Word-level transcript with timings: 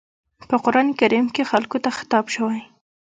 په 0.49 0.55
قرآن 0.65 0.87
کريم 0.99 1.25
کې 1.35 1.49
خلکو 1.51 1.77
ته 1.83 1.89
خطاب 1.97 2.25
شوی. 2.35 2.61